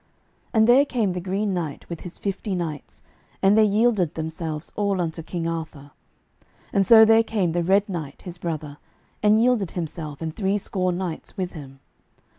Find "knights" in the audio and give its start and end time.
2.55-3.03, 10.91-11.37